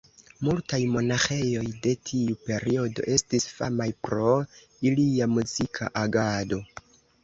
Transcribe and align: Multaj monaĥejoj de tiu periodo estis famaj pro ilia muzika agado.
Multaj 0.47 0.79
monaĥejoj 0.95 1.65
de 1.83 1.93
tiu 2.09 2.39
periodo 2.49 3.07
estis 3.19 3.49
famaj 3.61 3.91
pro 4.09 4.35
ilia 4.93 5.33
muzika 5.39 5.97
agado. 6.07 6.65